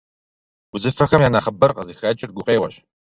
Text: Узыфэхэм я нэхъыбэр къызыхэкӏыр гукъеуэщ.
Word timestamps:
Узыфэхэм 0.73 1.21
я 1.27 1.29
нэхъыбэр 1.33 1.71
къызыхэкӏыр 1.73 2.31
гукъеуэщ. 2.35 2.75